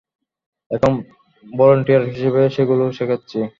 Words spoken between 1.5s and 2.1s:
volunteer